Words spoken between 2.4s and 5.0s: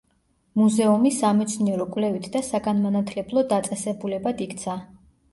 საგანმანათლებლო დაწესებულებად იქცა.